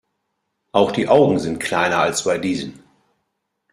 [0.71, 2.81] Auch die Augen sind kleiner als bei diesen.